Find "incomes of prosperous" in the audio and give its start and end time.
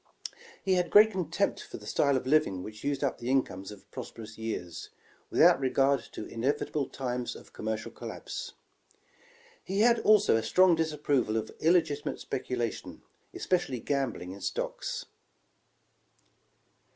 3.29-4.35